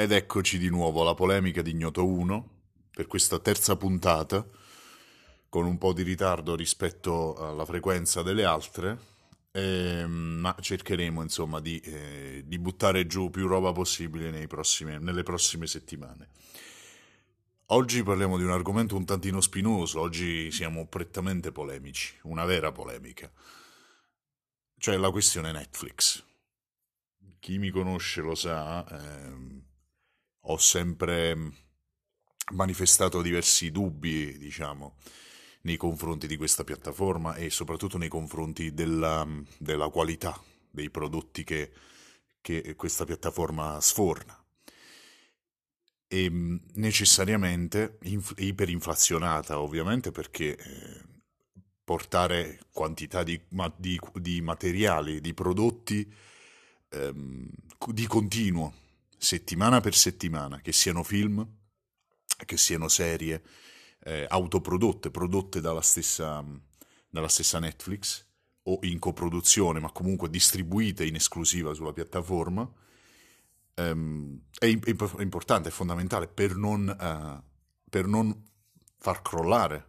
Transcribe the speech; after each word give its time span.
Ed 0.00 0.12
eccoci 0.12 0.56
di 0.56 0.70
nuovo 0.70 1.02
alla 1.02 1.12
polemica 1.12 1.60
di 1.60 1.72
Ignoto 1.72 2.06
1 2.06 2.48
per 2.90 3.06
questa 3.06 3.38
terza 3.38 3.76
puntata, 3.76 4.48
con 5.50 5.66
un 5.66 5.76
po' 5.76 5.92
di 5.92 6.02
ritardo 6.02 6.56
rispetto 6.56 7.36
alla 7.36 7.66
frequenza 7.66 8.22
delle 8.22 8.46
altre, 8.46 8.98
eh, 9.50 10.06
ma 10.06 10.56
cercheremo 10.58 11.20
insomma 11.20 11.60
di, 11.60 11.78
eh, 11.80 12.44
di, 12.46 12.58
buttare 12.58 13.06
giù 13.06 13.28
più 13.28 13.46
roba 13.46 13.72
possibile 13.72 14.46
prossimi, 14.46 14.96
nelle 14.98 15.22
prossime 15.22 15.66
settimane. 15.66 16.28
Oggi 17.66 18.02
parliamo 18.02 18.38
di 18.38 18.44
un 18.44 18.52
argomento 18.52 18.96
un 18.96 19.04
tantino 19.04 19.42
spinoso, 19.42 20.00
oggi 20.00 20.50
siamo 20.50 20.86
prettamente 20.86 21.52
polemici, 21.52 22.16
una 22.22 22.46
vera 22.46 22.72
polemica, 22.72 23.30
cioè 24.78 24.96
la 24.96 25.10
questione 25.10 25.52
Netflix. 25.52 26.24
Chi 27.38 27.58
mi 27.58 27.68
conosce 27.68 28.22
lo 28.22 28.34
sa, 28.34 28.86
eh, 28.88 29.68
ho 30.42 30.56
sempre 30.56 31.36
manifestato 32.52 33.22
diversi 33.22 33.70
dubbi, 33.70 34.36
diciamo, 34.38 34.96
nei 35.62 35.76
confronti 35.76 36.26
di 36.26 36.36
questa 36.36 36.64
piattaforma 36.64 37.34
e 37.34 37.50
soprattutto 37.50 37.98
nei 37.98 38.08
confronti 38.08 38.72
della, 38.72 39.26
della 39.58 39.88
qualità 39.88 40.40
dei 40.70 40.90
prodotti 40.90 41.44
che, 41.44 41.70
che, 42.40 42.74
questa 42.76 43.04
piattaforma 43.04 43.80
sforna. 43.80 44.36
E 46.12 46.28
necessariamente 46.74 47.98
inf- 48.02 48.34
iperinflazionata, 48.38 49.60
ovviamente, 49.60 50.10
perché 50.10 50.56
eh, 50.56 51.02
portare 51.84 52.60
quantità 52.72 53.22
di, 53.22 53.40
ma, 53.50 53.72
di, 53.76 53.98
di, 54.14 54.40
materiali, 54.40 55.20
di 55.20 55.34
prodotti 55.34 56.12
ehm, 56.88 57.48
di 57.92 58.06
continuo 58.06 58.74
settimana 59.20 59.80
per 59.80 59.94
settimana, 59.94 60.60
che 60.62 60.72
siano 60.72 61.02
film, 61.02 61.46
che 62.46 62.56
siano 62.56 62.88
serie 62.88 63.42
eh, 64.02 64.24
autoprodotte, 64.26 65.10
prodotte 65.10 65.60
dalla 65.60 65.82
stessa, 65.82 66.42
dalla 67.08 67.28
stessa 67.28 67.58
Netflix 67.58 68.26
o 68.62 68.78
in 68.82 68.98
coproduzione, 68.98 69.78
ma 69.78 69.92
comunque 69.92 70.30
distribuite 70.30 71.04
in 71.04 71.16
esclusiva 71.16 71.74
sulla 71.74 71.92
piattaforma, 71.92 72.68
ehm, 73.74 74.40
è, 74.58 74.66
è, 74.66 75.22
importante, 75.22 75.68
è 75.68 75.72
fondamentale 75.72 76.26
per 76.26 76.56
non, 76.56 76.88
eh, 76.88 77.42
per 77.90 78.06
non 78.06 78.42
far 78.96 79.20
crollare 79.20 79.88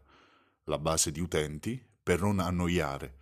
la 0.66 0.78
base 0.78 1.09
di 1.09 1.22
utenti, 1.22 1.82
per 2.04 2.20
non 2.20 2.40
annoiare 2.40 3.20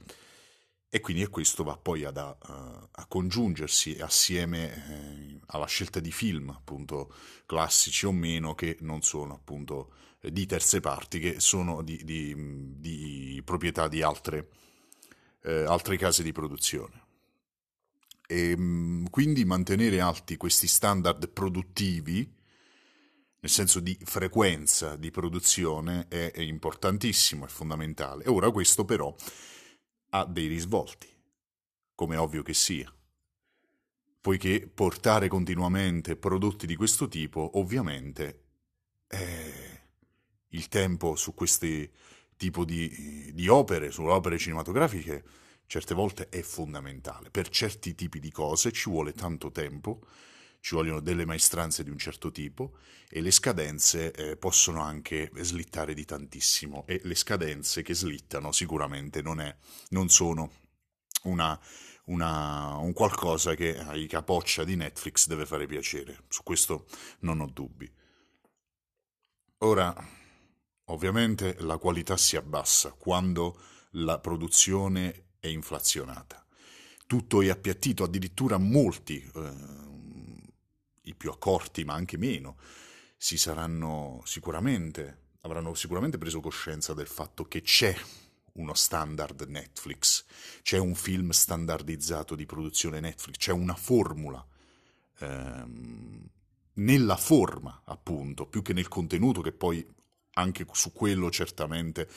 e 0.92 1.02
quindi 1.02 1.26
questo 1.28 1.64
va 1.64 1.78
poi 1.78 2.04
ad, 2.04 2.18
a, 2.18 2.36
a, 2.92 3.06
congiungersi 3.06 3.98
assieme 4.00 4.74
eh, 4.74 5.40
alla 5.48 5.68
scelta 5.68 6.00
di 6.00 6.12
film, 6.12 6.50
appunto, 6.50 7.14
classici 7.46 8.08
o 8.08 8.12
meno, 8.12 8.56
che 8.56 8.78
non 8.82 9.04
sono 9.04 9.36
appunto 9.36 9.94
di 10.20 10.48
terze 10.48 10.80
parti, 10.80 11.20
che 11.20 11.40
sono 11.40 11.84
di, 11.84 12.04
di, 12.04 12.36
di 12.80 13.42
proprietà 13.46 13.88
di 13.88 14.02
altre, 14.02 14.50
eh, 15.44 15.64
altre, 15.64 15.96
case 15.96 16.24
di 16.24 16.32
produzione. 16.32 17.04
E 18.26 18.58
quindi 19.12 19.46
mantenere 19.46 20.02
alti 20.02 20.38
questi 20.38 20.68
standard 20.68 21.30
produttivi, 21.30 22.36
nel 23.42 23.52
senso 23.52 23.80
di 23.80 23.96
frequenza 24.04 24.96
di 24.96 25.12
produzione, 25.12 26.08
è, 26.10 26.32
è 26.32 26.42
importantissimo, 26.42 27.46
è 27.46 27.48
fondamentale. 27.48 28.24
Ora 28.28 28.50
questo 28.50 28.86
però 28.86 29.16
ha 30.10 30.26
dei 30.26 30.48
risvolti, 30.48 31.08
come 31.96 32.18
ovvio 32.18 32.44
che 32.44 32.54
sia, 32.54 32.94
poiché 34.22 34.68
portare 34.68 35.28
continuamente 35.28 36.16
prodotti 36.16 36.66
di 36.66 36.76
questo 36.76 37.08
tipo, 37.08 37.58
ovviamente, 37.60 38.44
eh, 39.08 39.82
il 40.50 40.68
tempo 40.68 41.16
su 41.16 41.34
questi 41.34 41.90
tipo 42.36 42.64
di, 42.66 43.32
di 43.34 43.48
opere, 43.48 43.92
su 43.92 44.04
opere 44.04 44.38
cinematografiche, 44.38 45.24
certe 45.66 45.94
volte 45.94 46.30
è 46.30 46.42
fondamentale. 46.42 47.30
Per 47.30 47.50
certi 47.50 47.94
tipi 47.96 48.20
di 48.20 48.32
cose 48.32 48.72
ci 48.72 48.90
vuole 48.90 49.14
tanto 49.14 49.52
tempo, 49.52 50.02
ci 50.60 50.76
vogliono 50.76 51.00
delle 51.00 51.26
maestranze 51.26 51.84
di 51.84 51.90
un 51.90 51.98
certo 51.98 52.32
tipo 52.32 52.78
e 53.10 53.22
le 53.22 53.32
scadenze 53.32 54.12
eh, 54.12 54.38
possono 54.38 54.82
anche 54.82 55.32
slittare 55.36 55.94
di 55.94 56.06
tantissimo 56.06 56.86
e 56.86 57.00
le 57.04 57.16
scadenze 57.16 57.82
che 57.82 57.94
slittano 57.94 58.52
sicuramente 58.52 59.22
non, 59.22 59.40
è, 59.40 59.56
non 59.90 60.10
sono 60.10 60.52
una, 61.24 61.60
una, 62.06 62.76
un 62.78 62.94
qualcosa 62.94 63.56
che 63.56 63.78
ai 63.78 64.08
capoccia 64.08 64.64
di 64.64 64.76
Netflix 64.76 65.28
deve 65.28 65.46
fare 65.46 65.66
piacere, 65.66 66.24
su 66.28 66.44
questo 66.44 66.88
non 67.20 67.40
ho 67.40 67.48
dubbi. 67.48 67.92
Ora, 69.60 69.94
ovviamente 70.86 71.56
la 71.60 71.78
qualità 71.78 72.16
si 72.16 72.36
abbassa 72.36 72.92
quando 72.92 73.60
la 73.94 74.20
produzione 74.20 75.32
è 75.40 75.48
inflazionata. 75.48 76.46
Tutto 77.08 77.42
è 77.42 77.50
appiattito, 77.50 78.04
addirittura 78.04 78.58
molti 78.58 79.20
eh, 79.36 79.52
i 81.10 81.16
più 81.16 81.30
accorti, 81.30 81.84
ma 81.84 81.94
anche 81.94 82.18
meno, 82.18 82.58
si 83.18 83.38
saranno 83.38 84.22
sicuramente, 84.26 85.32
avranno 85.42 85.74
sicuramente 85.74 86.18
preso 86.18 86.40
coscienza 86.40 86.94
del 86.94 87.08
fatto 87.08 87.46
che 87.46 87.62
c'è 87.62 87.96
uno 88.54 88.74
standard 88.74 89.42
Netflix, 89.48 90.26
c'è 90.62 90.78
un 90.78 90.96
film 90.96 91.32
standardizzato 91.32 92.36
di 92.36 92.46
produzione 92.46 93.00
Netflix, 93.00 93.38
c'è 93.38 93.52
una 93.52 93.76
formula. 93.76 94.46
Ehm, 95.20 96.28
nella 96.74 97.18
forma, 97.18 97.82
appunto, 97.86 98.48
più 98.48 98.62
che 98.62 98.74
nel 98.74 98.88
contenuto, 98.88 99.42
che 99.42 99.52
poi 99.52 99.86
anche 100.34 100.66
su 100.72 100.94
quello 100.94 101.30
certamente 101.30 102.08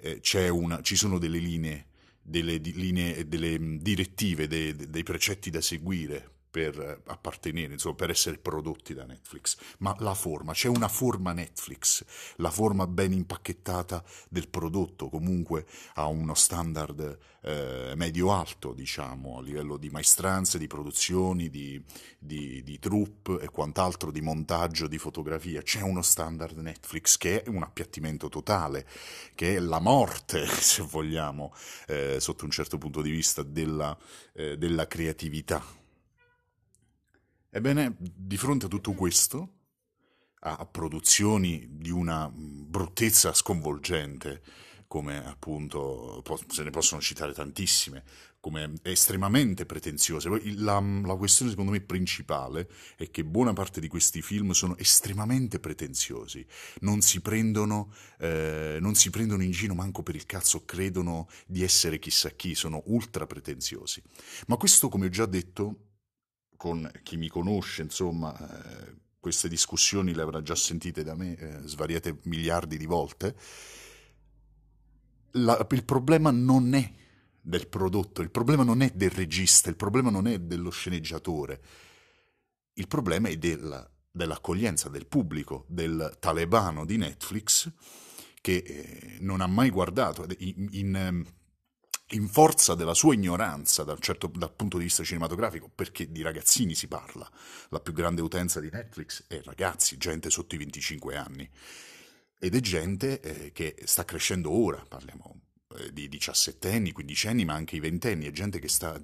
eh, 0.00 0.48
una, 0.48 0.82
ci 0.82 0.96
sono 0.96 1.18
delle 1.18 1.38
linee, 1.38 1.86
delle, 2.20 2.56
linee, 2.56 3.28
delle 3.28 3.78
direttive, 3.78 4.48
dei, 4.48 4.74
dei 4.74 5.02
precetti 5.04 5.50
da 5.50 5.60
seguire 5.60 6.38
per 6.50 7.02
appartenere, 7.06 7.74
insomma, 7.74 7.94
per 7.94 8.10
essere 8.10 8.38
prodotti 8.38 8.92
da 8.92 9.04
Netflix, 9.04 9.56
ma 9.78 9.94
la 10.00 10.14
forma, 10.14 10.52
c'è 10.52 10.68
una 10.68 10.88
forma 10.88 11.32
Netflix, 11.32 12.04
la 12.36 12.50
forma 12.50 12.86
ben 12.86 13.12
impacchettata 13.12 14.02
del 14.28 14.48
prodotto, 14.48 15.08
comunque 15.08 15.66
ha 15.94 16.06
uno 16.06 16.34
standard 16.34 17.18
eh, 17.42 17.92
medio-alto, 17.94 18.72
diciamo, 18.72 19.38
a 19.38 19.42
livello 19.42 19.76
di 19.76 19.90
maestranze, 19.90 20.58
di 20.58 20.66
produzioni, 20.66 21.48
di, 21.48 21.80
di, 22.18 22.62
di 22.64 22.78
troupe 22.78 23.38
e 23.40 23.48
quant'altro, 23.48 24.10
di 24.10 24.20
montaggio, 24.20 24.88
di 24.88 24.98
fotografia, 24.98 25.62
c'è 25.62 25.82
uno 25.82 26.02
standard 26.02 26.56
Netflix 26.58 27.16
che 27.16 27.42
è 27.42 27.48
un 27.48 27.62
appiattimento 27.62 28.28
totale, 28.28 28.86
che 29.36 29.54
è 29.54 29.58
la 29.60 29.78
morte, 29.78 30.46
se 30.50 30.82
vogliamo, 30.82 31.54
eh, 31.86 32.18
sotto 32.18 32.44
un 32.44 32.50
certo 32.50 32.76
punto 32.76 33.02
di 33.02 33.10
vista, 33.10 33.42
della, 33.42 33.96
eh, 34.32 34.58
della 34.58 34.88
creatività 34.88 35.78
Ebbene, 37.50 37.96
di 37.98 38.36
fronte 38.36 38.66
a 38.66 38.68
tutto 38.68 38.92
questo, 38.92 39.54
a 40.42 40.64
produzioni 40.66 41.66
di 41.68 41.90
una 41.90 42.30
bruttezza 42.32 43.34
sconvolgente, 43.34 44.40
come 44.86 45.24
appunto 45.24 46.22
se 46.48 46.62
ne 46.62 46.70
possono 46.70 47.00
citare 47.00 47.32
tantissime, 47.32 48.04
come 48.38 48.72
estremamente 48.82 49.66
pretenziose. 49.66 50.28
La, 50.56 50.80
la, 50.80 51.14
questione 51.16 51.50
secondo 51.50 51.72
me 51.72 51.80
principale 51.80 52.68
è 52.96 53.10
che 53.10 53.24
buona 53.24 53.52
parte 53.52 53.80
di 53.80 53.88
questi 53.88 54.22
film 54.22 54.52
sono 54.52 54.76
estremamente 54.78 55.58
pretenziosi, 55.58 56.46
non 56.80 57.00
si 57.02 57.20
prendono, 57.20 57.92
eh, 58.18 58.78
non 58.80 58.94
si 58.94 59.10
prendono 59.10 59.42
in 59.42 59.50
giro 59.50 59.74
manco 59.74 60.02
per 60.04 60.14
il 60.14 60.24
cazzo, 60.24 60.64
credono 60.64 61.28
di 61.46 61.62
essere 61.62 61.98
chissà 61.98 62.30
chi, 62.30 62.54
sono 62.54 62.82
ultra 62.86 63.26
pretenziosi. 63.26 64.00
Ma 64.46 64.56
questo, 64.56 64.88
come 64.88 65.06
ho 65.06 65.10
già 65.10 65.26
detto, 65.26 65.89
con 66.60 66.90
chi 67.02 67.16
mi 67.16 67.28
conosce, 67.28 67.80
insomma, 67.80 68.36
eh, 68.36 68.94
queste 69.18 69.48
discussioni 69.48 70.12
le 70.12 70.20
avrà 70.20 70.42
già 70.42 70.54
sentite 70.54 71.02
da 71.02 71.14
me 71.14 71.34
eh, 71.34 71.60
svariate 71.66 72.18
miliardi 72.24 72.76
di 72.76 72.84
volte. 72.84 73.34
La, 75.30 75.66
il 75.70 75.84
problema 75.86 76.30
non 76.30 76.74
è 76.74 76.92
del 77.40 77.66
prodotto, 77.66 78.20
il 78.20 78.30
problema 78.30 78.62
non 78.62 78.82
è 78.82 78.92
del 78.94 79.08
regista, 79.08 79.70
il 79.70 79.76
problema 79.76 80.10
non 80.10 80.26
è 80.26 80.38
dello 80.38 80.68
sceneggiatore, 80.68 81.62
il 82.74 82.86
problema 82.88 83.30
è 83.30 83.38
della, 83.38 83.90
dell'accoglienza 84.10 84.90
del 84.90 85.06
pubblico, 85.06 85.64
del 85.66 86.18
talebano 86.20 86.84
di 86.84 86.98
Netflix 86.98 87.72
che 88.42 88.56
eh, 88.56 89.16
non 89.20 89.40
ha 89.40 89.46
mai 89.46 89.70
guardato 89.70 90.26
in, 90.36 90.68
in 90.72 91.24
in 92.10 92.28
forza 92.28 92.74
della 92.74 92.94
sua 92.94 93.14
ignoranza 93.14 93.84
dal, 93.84 94.00
certo, 94.00 94.30
dal, 94.34 94.52
punto 94.52 94.78
di 94.78 94.84
vista 94.84 95.04
cinematografico, 95.04 95.70
perché 95.72 96.10
di 96.10 96.22
ragazzini 96.22 96.74
si 96.74 96.88
parla, 96.88 97.30
la 97.68 97.80
più 97.80 97.92
grande 97.92 98.22
utenza 98.22 98.60
di 98.60 98.70
Netflix 98.70 99.24
è 99.28 99.40
ragazzi, 99.44 99.96
gente 99.96 100.30
sotto 100.30 100.54
i 100.54 100.58
25 100.58 101.16
anni, 101.16 101.48
ed 102.38 102.54
è 102.54 102.60
gente 102.60 103.20
eh, 103.20 103.52
che 103.52 103.76
sta 103.84 104.04
crescendo 104.04 104.50
ora, 104.50 104.82
parliamo 104.88 105.40
eh, 105.76 105.92
di 105.92 106.08
diciassettenni, 106.08 106.90
quindicenni, 106.90 107.44
ma 107.44 107.54
anche 107.54 107.76
i 107.76 107.80
ventenni, 107.80 108.26
e 108.26 108.32
gente 108.32 108.58
che 108.58 108.68
sta, 108.68 109.00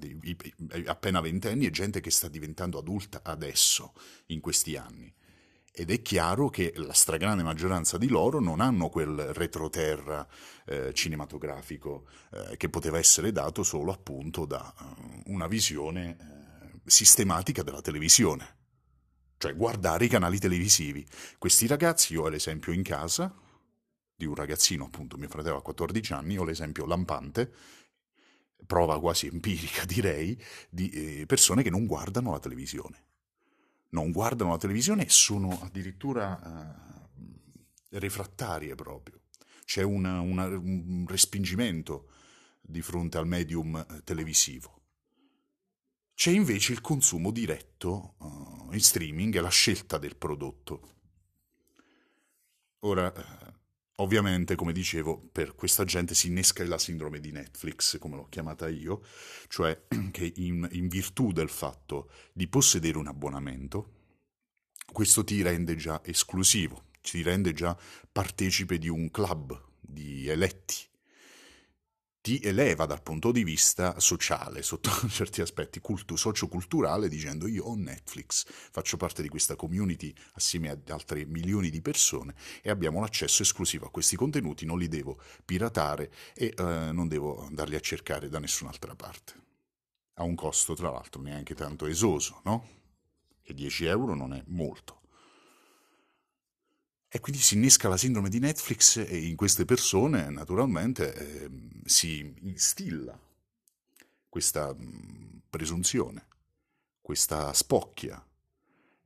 appena 0.85 1.21
ventenni, 1.21 1.65
e 1.65 1.71
gente 1.71 2.01
che 2.01 2.11
sta 2.11 2.27
diventando 2.27 2.77
adulta 2.77 3.21
adesso, 3.23 3.93
in 4.27 4.41
questi 4.41 4.75
anni. 4.75 5.13
Ed 5.79 5.91
è 5.91 6.01
chiaro 6.01 6.49
che 6.49 6.73
la 6.77 6.91
stragrande 6.91 7.43
maggioranza 7.43 7.99
di 7.99 8.07
loro 8.07 8.39
non 8.39 8.61
hanno 8.61 8.89
quel 8.89 9.15
retroterra 9.35 10.27
eh, 10.65 10.91
cinematografico 10.91 12.07
eh, 12.31 12.57
che 12.57 12.67
poteva 12.67 12.97
essere 12.97 13.31
dato 13.31 13.61
solo 13.61 13.91
appunto 13.91 14.45
da 14.45 14.73
uh, 14.75 15.31
una 15.31 15.45
visione 15.45 16.17
eh, 16.19 16.79
sistematica 16.83 17.61
della 17.61 17.81
televisione, 17.81 18.55
cioè 19.37 19.55
guardare 19.55 20.05
i 20.05 20.07
canali 20.07 20.39
televisivi. 20.39 21.05
Questi 21.37 21.67
ragazzi, 21.67 22.13
io 22.13 22.23
ho 22.23 22.29
l'esempio 22.29 22.73
in 22.73 22.81
casa 22.81 23.31
di 24.15 24.25
un 24.25 24.33
ragazzino, 24.33 24.85
appunto 24.85 25.15
mio 25.15 25.29
fratello 25.29 25.57
ha 25.57 25.61
14 25.61 26.11
anni, 26.11 26.39
ho 26.39 26.43
l'esempio 26.43 26.87
lampante, 26.87 27.53
prova 28.65 28.99
quasi 28.99 29.27
empirica 29.27 29.85
direi, 29.85 30.43
di 30.71 30.89
eh, 30.89 31.25
persone 31.27 31.61
che 31.61 31.69
non 31.69 31.85
guardano 31.85 32.31
la 32.31 32.39
televisione 32.39 33.05
non 33.89 34.11
guardano 34.11 34.51
la 34.51 34.57
televisione 34.57 35.05
e 35.05 35.09
sono 35.09 35.59
addirittura 35.61 36.39
uh, 36.41 37.97
refrattarie 37.97 38.75
proprio. 38.75 39.21
C'è 39.63 39.83
una, 39.83 40.19
una, 40.21 40.45
un 40.47 41.05
respingimento 41.07 42.09
di 42.61 42.81
fronte 42.81 43.17
al 43.17 43.27
medium 43.27 43.75
eh, 43.75 44.03
televisivo. 44.03 44.75
C'è 46.13 46.31
invece 46.31 46.71
il 46.71 46.81
consumo 46.81 47.31
diretto 47.31 48.15
uh, 48.17 48.73
in 48.73 48.81
streaming 48.81 49.35
e 49.35 49.41
la 49.41 49.49
scelta 49.49 49.97
del 49.97 50.15
prodotto. 50.15 50.95
Ora, 52.79 53.11
Ovviamente, 53.99 54.55
come 54.55 54.73
dicevo, 54.73 55.17
per 55.31 55.55
questa 55.55 55.83
gente 55.83 56.13
si 56.13 56.27
innesca 56.27 56.63
la 56.65 56.77
sindrome 56.77 57.19
di 57.19 57.31
Netflix, 57.31 57.97
come 57.97 58.15
l'ho 58.15 58.27
chiamata 58.29 58.67
io, 58.69 59.03
cioè 59.47 59.87
che 60.11 60.33
in, 60.35 60.67
in 60.73 60.87
virtù 60.87 61.31
del 61.31 61.49
fatto 61.49 62.11
di 62.31 62.47
possedere 62.47 62.99
un 62.99 63.07
abbonamento, 63.07 63.93
questo 64.91 65.23
ti 65.23 65.41
rende 65.41 65.75
già 65.75 65.99
esclusivo, 66.03 66.89
ti 67.01 67.23
rende 67.23 67.53
già 67.53 67.75
partecipe 68.11 68.77
di 68.77 68.87
un 68.87 69.09
club 69.09 69.59
di 69.81 70.27
eletti, 70.27 70.75
ti 72.27 72.41
eleva 72.43 72.85
dal 72.85 73.01
punto 73.01 73.31
di 73.31 73.45
vista 73.45 74.01
sociale, 74.01 74.61
sotto 74.61 74.89
certi 75.07 75.39
aspetti 75.39 75.79
cultu- 75.79 76.17
socioculturale, 76.17 77.07
dicendo 77.07 77.47
io 77.47 77.63
ho 77.63 77.75
Netflix, 77.75 78.45
faccio 78.49 78.97
parte 78.97 79.21
di 79.21 79.29
questa 79.29 79.55
community 79.55 80.13
assieme 80.33 80.69
ad 80.69 80.89
altre 80.89 81.25
milioni 81.25 81.69
di 81.69 81.81
persone 81.81 82.35
e 82.61 82.69
abbiamo 82.69 82.99
l'accesso 82.99 83.43
esclusivo 83.43 83.85
a 83.85 83.91
questi 83.91 84.17
contenuti, 84.17 84.65
non 84.65 84.77
li 84.77 84.89
devo 84.89 85.21
piratare 85.45 86.11
e 86.33 86.53
eh, 86.53 86.91
non 86.91 87.07
devo 87.07 87.45
andarli 87.45 87.75
a 87.75 87.79
cercare 87.79 88.27
da 88.27 88.39
nessun'altra 88.39 88.93
parte. 88.93 89.33
A 90.15 90.23
un 90.23 90.35
costo, 90.35 90.73
tra 90.73 90.89
l'altro, 90.89 91.21
neanche 91.21 91.55
tanto 91.55 91.85
esoso, 91.85 92.41
no? 92.43 92.67
Che 93.41 93.53
10 93.53 93.85
euro 93.85 94.15
non 94.15 94.33
è 94.33 94.43
molto. 94.47 94.96
E 97.09 97.19
quindi 97.19 97.41
si 97.41 97.55
innesca 97.55 97.87
la 97.87 97.97
sindrome 97.97 98.29
di 98.29 98.39
Netflix 98.39 98.97
e 98.97 99.17
in 99.17 99.35
queste 99.35 99.63
persone 99.63 100.29
naturalmente 100.29 101.13
eh, 101.13 101.49
si 101.85 102.33
instilla 102.41 103.17
questa 104.27 104.73
mh, 104.73 105.43
presunzione, 105.49 106.27
questa 107.01 107.53
spocchia 107.53 108.21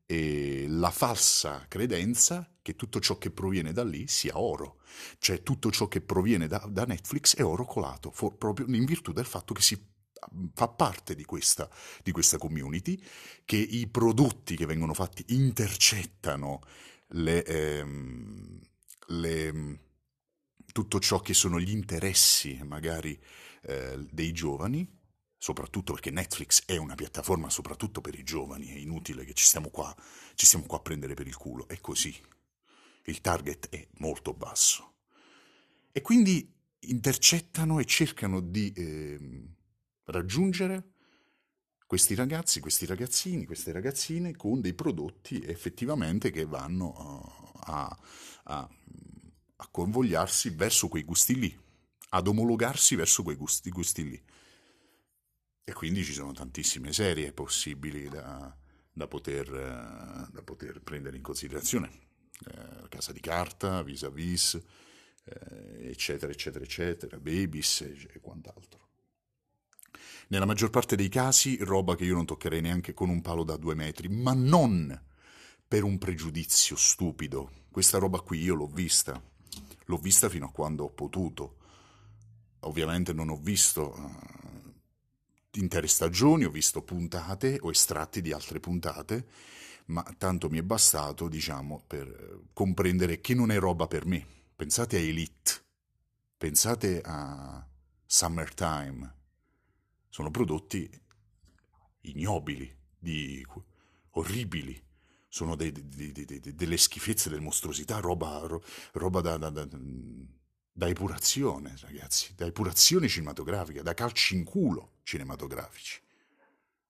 e 0.06 0.66
la 0.68 0.90
falsa 0.90 1.66
credenza 1.68 2.52
che 2.62 2.76
tutto 2.76 3.00
ciò 3.00 3.18
che 3.18 3.32
proviene 3.32 3.72
da 3.72 3.84
lì 3.84 4.08
sia 4.08 4.38
oro, 4.38 4.82
cioè 5.20 5.42
tutto 5.42 5.72
ciò 5.72 5.88
che 5.88 6.02
proviene 6.02 6.48
da, 6.48 6.58
da 6.70 6.86
Netflix 6.86 7.36
è 7.36 7.44
oro 7.44 7.66
colato, 7.66 8.12
for, 8.12 8.36
proprio 8.36 8.66
in 8.68 8.84
virtù 8.84 9.14
del 9.14 9.26
fatto 9.26 9.54
che 9.54 9.62
si 9.62 9.90
fa 10.54 10.68
parte 10.68 11.16
di 11.16 11.24
questa, 11.24 11.70
di 12.04 12.12
questa 12.12 12.38
community, 12.38 13.02
che 13.46 13.56
i 13.56 13.88
prodotti 13.88 14.56
che 14.56 14.66
vengono 14.66 14.94
fatti 14.94 15.24
intercettano 15.30 16.62
le, 17.14 17.44
ehm, 17.44 18.60
le, 19.08 19.80
tutto 20.72 21.00
ciò 21.00 21.20
che 21.20 21.34
sono 21.34 21.60
gli 21.60 21.72
interessi 21.72 22.60
magari 22.64 23.20
eh, 23.64 23.98
dei 24.10 24.32
giovani, 24.32 24.88
soprattutto 25.38 25.94
perché 25.94 26.12
Netflix 26.12 26.64
è 26.66 26.78
una 26.78 26.96
piattaforma 26.96 27.50
soprattutto 27.50 28.02
per 28.02 28.18
i 28.18 28.24
giovani, 28.24 28.68
è 28.68 28.78
inutile 28.78 29.26
che 29.26 29.34
ci 29.34 29.46
stiamo 29.46 29.70
qua, 29.70 29.96
ci 30.36 30.46
stiamo 30.46 30.66
qua 30.66 30.78
a 30.78 30.82
prendere 30.82 31.14
per 31.14 31.28
il 31.28 31.36
culo, 31.36 31.68
è 31.68 31.80
così. 31.80 32.16
Il 33.06 33.20
target 33.22 33.70
è 33.70 33.88
molto 33.98 34.34
basso. 34.34 34.94
E 35.92 36.02
quindi 36.02 36.56
intercettano 36.82 37.80
e 37.80 37.86
cercano 37.86 38.40
di 38.40 38.72
eh, 38.74 39.20
raggiungere 40.06 40.91
questi 41.92 42.16
ragazzi, 42.16 42.62
questi 42.62 42.86
ragazzini, 42.86 43.46
queste 43.46 43.74
ragazzine 43.74 44.34
con 44.38 44.62
dei 44.62 44.74
prodotti 44.74 45.44
effettivamente 45.44 46.32
che 46.32 46.46
vanno 46.46 46.86
uh, 46.86 47.60
a, 47.66 48.00
a, 48.44 48.70
a, 49.58 49.68
convogliarsi 49.70 50.52
verso 50.52 50.88
quei 50.88 51.04
gusti 51.04 51.38
lì, 51.38 51.60
ad 52.12 52.28
omologarsi 52.28 52.96
verso 52.96 53.24
quei 53.24 53.36
gusti, 53.36 53.70
gusti 53.72 54.10
lì. 54.10 54.24
E 55.66 55.74
quindi 55.74 56.06
ci 56.06 56.14
sono 56.14 56.32
tantissime 56.32 56.94
serie 56.94 57.34
possibili 57.34 58.08
da, 58.08 58.56
da, 58.94 59.08
poter, 59.08 59.50
uh, 59.52 60.32
da 60.32 60.42
poter, 60.46 60.80
prendere 60.80 61.18
in 61.18 61.24
considerazione. 61.24 61.90
Uh, 62.46 62.88
Casa 62.88 63.12
di 63.12 63.20
carta, 63.20 63.84
vis-a-vis, 63.84 64.58
eh, 65.26 65.90
eccetera, 65.90 66.32
eccetera, 66.32 66.64
eccetera, 66.64 67.20
babies 67.20 67.82
e 67.82 68.22
quant'altro. 68.22 68.81
Nella 70.32 70.46
maggior 70.46 70.70
parte 70.70 70.96
dei 70.96 71.10
casi 71.10 71.58
roba 71.58 71.98
che 71.98 72.06
io 72.06 72.14
non 72.14 72.26
toccherei 72.26 72.62
neanche 72.62 72.94
con 72.94 73.10
un 73.10 73.20
palo 73.20 73.44
da 73.44 73.58
due 73.58 73.76
metri, 73.76 74.08
ma 74.08 74.32
non 74.34 74.98
per 75.68 75.84
un 75.84 75.98
pregiudizio 75.98 76.78
stupido. 76.78 77.66
Questa 77.70 77.98
roba 77.98 78.22
qui 78.22 78.42
io 78.42 78.56
l'ho 78.56 78.68
vista, 78.68 79.22
l'ho 79.84 79.98
vista 79.98 80.30
fino 80.30 80.46
a 80.46 80.52
quando 80.52 80.86
ho 80.86 80.90
potuto. 80.90 81.58
Ovviamente 82.62 83.12
non 83.12 83.28
ho 83.28 83.36
visto 83.36 83.94
uh, 83.94 85.60
intere 85.60 85.88
stagioni, 85.88 86.46
ho 86.46 86.50
visto 86.50 86.82
puntate 86.82 87.58
o 87.60 87.70
estratti 87.70 88.22
di 88.22 88.32
altre 88.32 88.62
puntate, 88.62 89.28
ma 89.88 90.02
tanto 90.18 90.50
mi 90.50 90.60
è 90.60 90.64
bastato, 90.64 91.28
diciamo, 91.28 91.84
per 91.86 92.44
comprendere 92.54 93.20
che 93.20 93.34
non 93.34 93.52
è 93.52 93.60
roba 93.60 93.86
per 93.86 94.06
me. 94.06 94.26
Pensate 94.56 94.96
a 94.96 95.00
Elite, 95.02 95.62
pensate 96.38 97.02
a 97.04 97.68
Summertime, 98.06 99.20
sono 100.12 100.30
prodotti 100.30 100.90
ignobili, 102.02 102.70
di, 103.00 103.44
orribili, 104.12 104.80
sono 105.30 105.56
dei, 105.56 105.72
dei, 105.72 106.12
dei, 106.12 106.54
delle 106.54 106.78
schifezze, 106.78 107.30
delle 107.30 107.42
mostruosità, 107.42 108.00
roba, 108.00 108.46
roba 108.92 109.22
da, 109.22 109.38
da, 109.38 109.50
da, 109.50 109.66
da, 109.66 110.88
epurazione, 110.90 111.74
ragazzi, 111.80 112.36
da 112.36 112.46
epurazione 112.46 113.08
cinematografica, 113.08 113.82
da 113.82 113.94
calci 113.94 114.36
in 114.36 114.44
culo 114.44 114.98
cinematografici. 115.04 116.02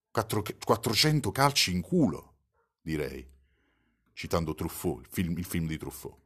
4, 0.09 0.43
400 0.65 1.31
calci 1.31 1.71
in 1.73 1.81
culo, 1.81 2.37
direi, 2.81 3.23
citando 4.13 4.55
Truffaut, 4.55 5.01
il 5.01 5.07
film, 5.11 5.37
il 5.37 5.45
film 5.45 5.67
di 5.67 5.77
Truffaut. 5.77 6.17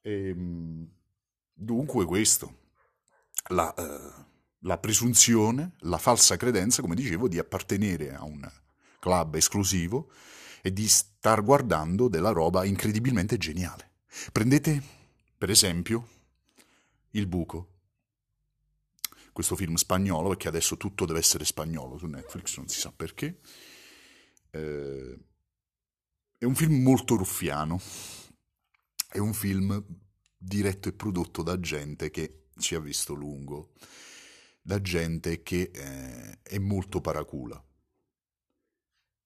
E, 0.00 0.28
ehm, 0.28 0.90
dunque 1.52 2.06
questo, 2.06 2.60
la... 3.48 3.74
Uh, 3.76 4.32
la 4.64 4.78
presunzione, 4.78 5.72
la 5.80 5.98
falsa 5.98 6.36
credenza, 6.36 6.82
come 6.82 6.94
dicevo, 6.94 7.28
di 7.28 7.38
appartenere 7.38 8.14
a 8.14 8.24
un 8.24 8.50
club 8.98 9.34
esclusivo 9.34 10.10
e 10.62 10.72
di 10.72 10.88
star 10.88 11.42
guardando 11.42 12.08
della 12.08 12.30
roba 12.30 12.64
incredibilmente 12.64 13.36
geniale. 13.36 13.92
Prendete, 14.32 14.82
per 15.36 15.50
esempio, 15.50 16.08
Il 17.16 17.28
buco, 17.28 17.68
questo 19.32 19.54
film 19.54 19.74
spagnolo, 19.76 20.30
perché 20.30 20.48
adesso 20.48 20.76
tutto 20.76 21.04
deve 21.04 21.20
essere 21.20 21.44
spagnolo 21.44 21.96
su 21.96 22.06
Netflix, 22.06 22.56
non 22.56 22.66
si 22.66 22.80
sa 22.80 22.90
perché. 22.90 23.38
Eh, 24.50 25.18
è 26.38 26.44
un 26.44 26.54
film 26.56 26.82
molto 26.82 27.14
ruffiano, 27.14 27.80
è 29.08 29.18
un 29.18 29.32
film 29.32 29.80
diretto 30.36 30.88
e 30.88 30.92
prodotto 30.92 31.42
da 31.42 31.60
gente 31.60 32.10
che 32.10 32.46
ci 32.58 32.74
ha 32.74 32.80
visto 32.80 33.14
lungo 33.14 33.74
da 34.66 34.80
gente 34.80 35.42
che 35.42 35.70
eh, 35.74 36.38
è 36.42 36.58
molto 36.58 37.02
paracula. 37.02 37.62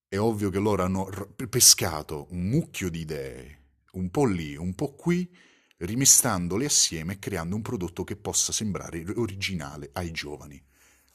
È 0.09 0.19
ovvio 0.19 0.51
che 0.51 0.59
loro 0.59 0.83
hanno 0.83 1.09
pescato 1.49 2.27
un 2.31 2.49
mucchio 2.49 2.91
di 2.91 3.01
idee, 3.01 3.63
un 3.93 4.11
po' 4.11 4.25
lì, 4.25 4.57
un 4.57 4.75
po' 4.75 4.95
qui, 4.95 5.33
rimestandole 5.77 6.65
assieme 6.65 7.13
e 7.13 7.19
creando 7.21 7.55
un 7.55 7.63
prodotto 7.63 8.03
che 8.03 8.17
possa 8.17 8.51
sembrare 8.51 9.05
originale 9.15 9.91
ai 9.93 10.11
giovani. 10.11 10.61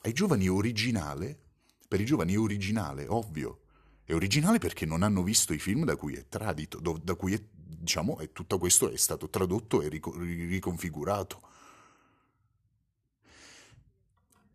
Ai 0.03 0.13
giovani 0.13 0.47
originale, 0.47 1.37
per 1.85 1.99
i 1.99 2.05
giovani 2.05 2.35
è 2.35 2.39
originale, 2.39 3.05
ovvio. 3.07 3.63
È 4.05 4.13
originale 4.13 4.57
perché 4.57 4.85
non 4.85 5.03
hanno 5.03 5.21
visto 5.21 5.51
i 5.53 5.59
film 5.59 5.83
da 5.83 5.97
cui 5.97 6.13
è 6.13 6.29
tradito, 6.29 6.79
da 6.79 7.15
cui 7.15 7.33
è, 7.33 7.43
diciamo, 7.51 8.19
è, 8.19 8.31
tutto 8.31 8.57
questo 8.57 8.89
è 8.89 8.95
stato 8.95 9.29
tradotto 9.29 9.81
e 9.81 9.89
riconfigurato 9.89 11.41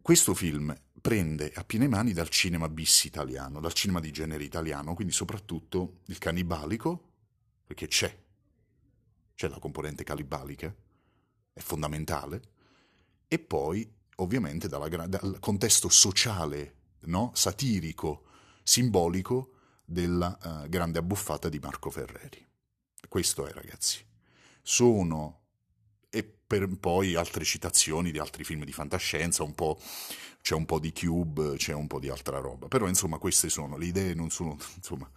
questo 0.09 0.33
film 0.33 0.75
prende 1.03 1.53
a 1.55 1.65
piene 1.65 1.87
mani 1.87 2.15
dal 2.15 2.31
cinema 2.31 2.71
bis 2.71 3.05
italiano, 3.05 3.61
dal 3.61 3.75
cinema 3.75 4.01
di 4.01 4.11
genere 4.11 4.43
italiano, 4.43 4.95
quindi 4.95 5.13
soprattutto 5.13 5.99
il 6.07 6.17
cannibalico, 6.17 7.11
perché 7.67 7.89
c'è, 7.89 8.19
c'è 9.35 9.49
la 9.49 9.59
componente 9.59 10.05
cannibalica, 10.05 10.75
è 11.53 11.61
fondamentale, 11.61 12.41
e 13.29 13.39
poi 13.39 13.87
ovviamente 14.17 14.67
dalla, 14.67 14.89
dal 14.89 15.37
contesto 15.41 15.91
sociale, 15.91 16.77
no? 17.01 17.31
satirico, 17.35 18.29
simbolico 18.63 19.57
della 19.85 20.39
uh, 20.43 20.69
grande 20.71 21.01
abbuffata 21.01 21.51
di 21.51 21.59
Marco 21.59 21.91
Ferreri. 21.91 22.49
Questo 23.07 23.47
è, 23.47 23.53
ragazzi. 23.53 24.03
Sono 24.63 25.48
per 26.49 26.67
poi 26.81 27.15
altre 27.15 27.45
citazioni 27.45 28.11
di 28.11 28.19
altri 28.19 28.43
film 28.43 28.65
di 28.65 28.73
fantascienza, 28.73 29.43
un 29.43 29.55
po', 29.55 29.79
c'è 30.41 30.55
un 30.55 30.65
po' 30.65 30.79
di 30.79 30.93
Cube, 30.93 31.57
c'è 31.57 31.75
un 31.75 31.87
po' 31.87 32.01
di 32.01 32.09
altra 32.09 32.39
roba. 32.39 32.69
Però 32.69 32.89
insomma 32.89 33.19
queste 33.19 33.51
sono, 33.51 33.77
le 33.77 33.85
idee 33.85 34.15
non 34.15 34.31
sono, 34.31 34.57
insomma, 34.77 35.09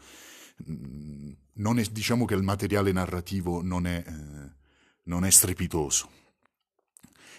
mm, 0.70 1.32
è, 1.80 1.84
diciamo 1.90 2.26
che 2.26 2.34
il 2.34 2.44
materiale 2.44 2.92
narrativo 2.92 3.62
non 3.64 3.88
è, 3.88 4.04
eh, 4.06 4.52
non 5.04 5.24
è 5.24 5.30
strepitoso. 5.30 6.10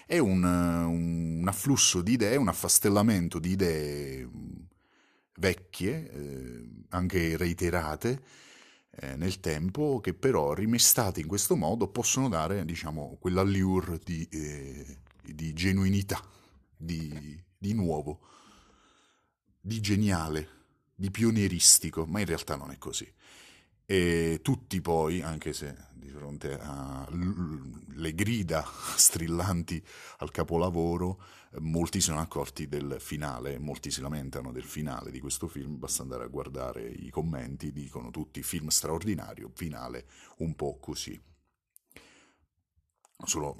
È 0.07 0.17
un, 0.17 0.43
un, 0.43 1.47
afflusso 1.47 2.01
di 2.01 2.13
idee, 2.13 2.35
un 2.35 2.47
affastellamento 2.47 3.37
di 3.37 3.51
idee 3.51 4.25
mm, 4.25 4.55
vecchie, 5.37 6.11
eh, 6.11 6.69
anche 6.89 7.37
reiterate, 7.37 8.23
eh, 8.95 9.15
nel 9.15 9.39
tempo, 9.39 9.99
che 9.99 10.13
però 10.13 10.53
rimestate 10.53 11.19
in 11.19 11.27
questo 11.27 11.55
modo 11.55 11.87
possono 11.87 12.29
dare, 12.29 12.63
diciamo, 12.65 13.17
quell'allure 13.19 13.99
di, 14.03 14.27
eh, 14.29 14.97
di 15.23 15.53
genuinità, 15.53 16.21
di, 16.75 17.41
di 17.57 17.73
nuovo, 17.73 18.19
di 19.59 19.79
geniale, 19.79 20.49
di 20.93 21.09
pionieristico, 21.09 22.05
ma 22.05 22.19
in 22.19 22.25
realtà 22.25 22.55
non 22.55 22.71
è 22.71 22.77
così. 22.77 23.11
E 23.85 24.39
tutti 24.41 24.79
poi, 24.79 25.21
anche 25.21 25.53
se 25.53 25.75
di 25.93 26.09
fronte 26.09 26.59
alle 26.59 28.13
grida 28.13 28.65
strillanti 28.95 29.83
al 30.17 30.31
capolavoro, 30.31 31.21
molti 31.59 32.01
sono 32.01 32.19
accorti 32.19 32.67
del 32.67 32.97
finale, 32.99 33.59
molti 33.59 33.91
si 33.91 34.01
lamentano 34.01 34.51
del 34.51 34.63
finale 34.63 35.11
di 35.11 35.19
questo 35.19 35.47
film, 35.47 35.77
basta 35.77 36.01
andare 36.01 36.23
a 36.23 36.27
guardare 36.27 36.87
i 36.87 37.09
commenti, 37.09 37.71
dicono 37.71 38.11
tutti 38.11 38.41
film 38.43 38.67
straordinario, 38.69 39.51
finale 39.53 40.07
un 40.37 40.55
po' 40.55 40.77
così. 40.77 41.19
Sono 43.25 43.55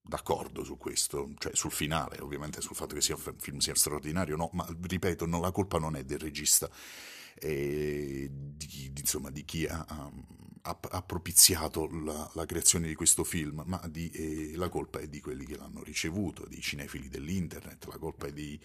d'accordo 0.00 0.64
su 0.64 0.76
questo, 0.76 1.32
cioè 1.38 1.54
sul 1.54 1.70
finale, 1.70 2.20
ovviamente 2.20 2.60
sul 2.60 2.76
fatto 2.76 2.94
che 2.94 3.00
sia 3.00 3.16
un 3.16 3.34
film 3.38 3.58
sia 3.58 3.74
straordinario, 3.74 4.36
no, 4.36 4.50
ma 4.52 4.66
ripeto, 4.82 5.26
no, 5.26 5.40
la 5.40 5.52
colpa 5.52 5.78
non 5.78 5.96
è 5.96 6.04
del 6.04 6.18
regista, 6.18 6.70
è 7.34 8.28
di, 8.28 8.92
insomma, 8.96 9.30
di 9.30 9.44
chi 9.44 9.66
ha, 9.66 10.10
ha, 10.66 10.78
ha 10.90 11.02
propiziato 11.02 11.88
la, 11.90 12.30
la, 12.34 12.46
creazione 12.46 12.88
di 12.88 12.94
questo 12.94 13.22
film, 13.22 13.62
ma 13.66 13.80
di, 13.88 14.10
eh, 14.10 14.56
la 14.56 14.68
colpa 14.68 14.98
è 14.98 15.08
di 15.08 15.20
quelli 15.20 15.44
che 15.44 15.56
l'hanno 15.56 15.82
ricevuto, 15.82 16.46
dei 16.46 16.60
cinefili 16.60 17.08
dell'internet, 17.08 17.84
la 17.86 17.98
colpa 17.98 18.26
è 18.26 18.32
dei 18.32 18.58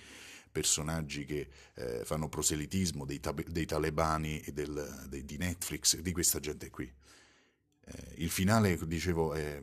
personaggi 0.51 1.25
che 1.25 1.49
eh, 1.75 2.05
fanno 2.05 2.29
proselitismo, 2.29 3.05
dei, 3.05 3.19
dei 3.47 3.65
talebani 3.65 4.39
e 4.39 4.53
del, 4.53 5.07
dei, 5.09 5.25
di 5.25 5.37
Netflix, 5.37 5.97
di 5.97 6.11
questa 6.13 6.39
gente 6.39 6.69
qui. 6.69 6.91
Eh, 7.85 8.13
il 8.17 8.29
finale, 8.29 8.77
dicevo, 8.87 9.33
è 9.33 9.61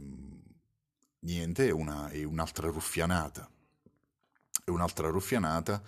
niente, 1.21 1.69
è, 1.69 1.73
una, 1.73 2.11
è 2.11 2.23
un'altra 2.23 2.69
ruffianata. 2.69 3.51
È 4.63 4.71
un'altra 4.71 5.09
ruffianata 5.09 5.83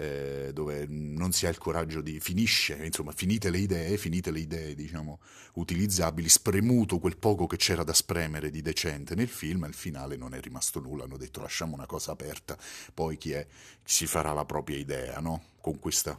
eh, 0.00 0.50
dove 0.52 0.86
non 0.88 1.32
si 1.32 1.46
ha 1.46 1.48
il 1.48 1.58
coraggio 1.58 2.00
di 2.00 2.20
finisce, 2.20 2.74
insomma, 2.84 3.10
finite 3.10 3.50
le 3.50 3.58
idee, 3.58 3.96
finite 3.96 4.30
le 4.30 4.38
idee, 4.38 4.74
diciamo, 4.76 5.18
utilizzabili, 5.54 6.28
spremuto 6.28 7.00
quel 7.00 7.16
poco 7.16 7.48
che 7.48 7.56
c'era 7.56 7.82
da 7.82 7.92
spremere 7.92 8.50
di 8.50 8.62
decente 8.62 9.16
nel 9.16 9.26
film, 9.26 9.64
al 9.64 9.74
finale 9.74 10.16
non 10.16 10.34
è 10.34 10.40
rimasto 10.40 10.78
nulla, 10.78 11.02
hanno 11.02 11.16
detto 11.16 11.40
lasciamo 11.40 11.74
una 11.74 11.86
cosa 11.86 12.12
aperta, 12.12 12.56
poi 12.94 13.16
chi 13.16 13.32
è 13.32 13.44
si 13.82 14.06
farà 14.06 14.32
la 14.32 14.44
propria 14.44 14.76
idea, 14.76 15.18
no? 15.18 15.42
Con 15.60 15.80
questa 15.80 16.16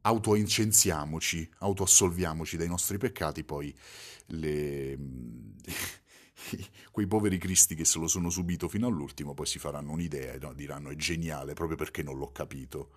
autoincensiamoci, 0.00 1.50
autoassolviamoci 1.58 2.56
dai 2.56 2.68
nostri 2.68 2.96
peccati, 2.96 3.44
poi 3.44 3.74
le 4.28 4.98
quei 6.90 7.06
poveri 7.06 7.38
cristi 7.38 7.74
che 7.74 7.84
se 7.84 7.98
lo 7.98 8.08
sono 8.08 8.30
subito 8.30 8.68
fino 8.68 8.86
all'ultimo 8.86 9.34
poi 9.34 9.46
si 9.46 9.58
faranno 9.58 9.92
un'idea 9.92 10.32
e 10.32 10.38
no, 10.38 10.52
diranno 10.52 10.90
è 10.90 10.96
geniale 10.96 11.54
proprio 11.54 11.76
perché 11.76 12.02
non 12.02 12.18
l'ho 12.18 12.32
capito, 12.32 12.96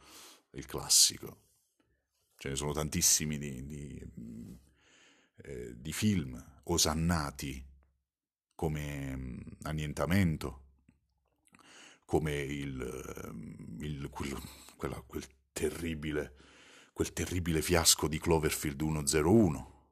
il 0.52 0.66
classico. 0.66 1.42
Ce 2.38 2.50
ne 2.50 2.56
sono 2.56 2.72
tantissimi 2.72 3.38
di, 3.38 3.66
di, 3.66 4.60
eh, 5.38 5.74
di 5.76 5.94
film 5.94 6.62
osannati 6.64 7.66
come 8.54 9.14
um, 9.14 9.40
Annientamento, 9.64 10.64
come 12.06 12.34
il, 12.34 13.24
um, 13.26 13.78
il 13.80 14.10
quello, 14.10 14.42
quella, 14.76 15.02
quel, 15.06 15.24
terribile, 15.52 16.36
quel 16.94 17.14
terribile 17.14 17.62
fiasco 17.62 18.08
di 18.08 18.20
Cloverfield 18.20 18.80
101. 18.80 19.90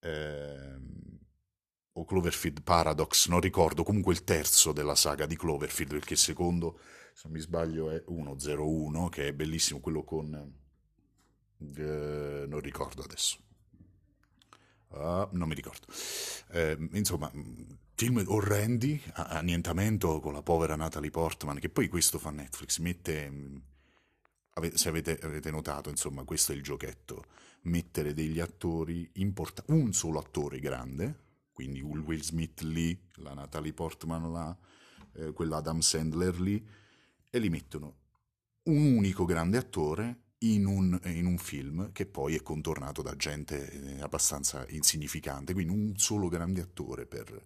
Eh, 0.00 0.78
o 1.92 2.04
Cloverfield 2.04 2.62
Paradox, 2.62 3.28
non 3.28 3.40
ricordo, 3.40 3.82
comunque 3.82 4.12
il 4.12 4.24
terzo 4.24 4.72
della 4.72 4.94
saga 4.94 5.26
di 5.26 5.36
Cloverfield, 5.36 5.92
perché 5.92 6.12
il 6.12 6.18
secondo, 6.18 6.78
se 7.14 7.22
non 7.24 7.32
mi 7.32 7.40
sbaglio, 7.40 7.90
è 7.90 8.04
101, 8.06 9.08
che 9.08 9.28
è 9.28 9.32
bellissimo, 9.32 9.80
quello 9.80 10.04
con... 10.04 10.58
Eh, 11.76 12.44
non 12.46 12.60
ricordo 12.60 13.02
adesso. 13.02 13.38
Uh, 14.88 15.28
non 15.32 15.46
mi 15.46 15.54
ricordo. 15.54 15.86
Eh, 16.50 16.76
insomma, 16.92 17.30
film 17.94 18.24
orrendi, 18.26 19.00
annientamento 19.12 20.20
con 20.20 20.32
la 20.32 20.42
povera 20.42 20.74
Natalie 20.76 21.10
Portman, 21.10 21.58
che 21.58 21.68
poi 21.68 21.88
questo 21.88 22.18
fa 22.18 22.30
Netflix, 22.30 22.78
mette... 22.78 23.68
Se 24.74 24.88
avete, 24.88 25.18
avete 25.22 25.50
notato, 25.50 25.90
insomma, 25.90 26.24
questo 26.24 26.52
è 26.52 26.54
il 26.54 26.62
giochetto, 26.62 27.24
mettere 27.62 28.12
degli 28.12 28.40
attori 28.40 29.08
importanti, 29.14 29.72
un 29.72 29.92
solo 29.92 30.18
attore 30.18 30.58
grande, 30.58 31.28
quindi 31.60 31.82
Will 31.82 32.22
Smith 32.22 32.62
lì, 32.62 32.98
la 33.16 33.34
Natalie 33.34 33.74
Portman 33.74 34.32
là, 34.32 34.56
eh, 35.12 35.32
quella 35.32 35.58
Adam 35.58 35.80
Sandler 35.80 36.40
lì, 36.40 36.66
e 37.28 37.38
li 37.38 37.50
mettono 37.50 37.96
un 38.62 38.94
unico 38.94 39.26
grande 39.26 39.58
attore 39.58 40.20
in 40.38 40.64
un, 40.64 40.98
in 41.04 41.26
un, 41.26 41.36
film 41.36 41.92
che 41.92 42.06
poi 42.06 42.34
è 42.34 42.42
contornato 42.42 43.02
da 43.02 43.14
gente 43.14 43.70
eh, 43.70 44.00
abbastanza 44.00 44.64
insignificante, 44.70 45.52
quindi 45.52 45.74
un 45.74 45.98
solo 45.98 46.28
grande 46.28 46.62
attore 46.62 47.04
per 47.04 47.44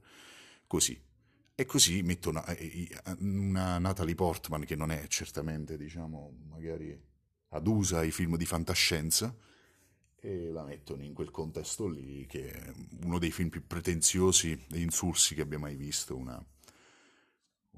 così. 0.68 0.96
E 1.56 1.66
così 1.66 2.02
mettono 2.02 2.44
eh, 2.46 2.88
una 3.18 3.78
Natalie 3.78 4.14
Portman 4.14 4.64
che 4.64 4.76
non 4.76 4.92
è 4.92 5.08
certamente, 5.08 5.76
diciamo, 5.76 6.32
magari 6.50 6.96
adusa 7.48 7.98
ai 7.98 8.12
film 8.12 8.36
di 8.36 8.46
fantascienza, 8.46 9.36
e 10.24 10.50
la 10.50 10.64
mettono 10.64 11.02
in 11.02 11.12
quel 11.12 11.30
contesto 11.30 11.86
lì, 11.86 12.24
che 12.26 12.50
è 12.50 12.72
uno 13.02 13.18
dei 13.18 13.30
film 13.30 13.50
più 13.50 13.66
pretenziosi 13.66 14.58
e 14.70 14.80
insulsi 14.80 15.34
che 15.34 15.42
abbia 15.42 15.58
mai 15.58 15.76
visto, 15.76 16.16
una, 16.16 16.42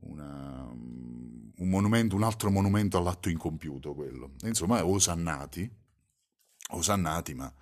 una, 0.02 0.62
un, 0.70 1.68
monumento, 1.68 2.14
un 2.14 2.22
altro 2.22 2.48
monumento 2.52 2.98
all'atto 2.98 3.28
incompiuto 3.28 3.94
quello. 3.94 4.34
E 4.44 4.46
insomma, 4.46 4.86
osannati, 4.86 5.68
osannati, 6.70 7.34
ma 7.34 7.52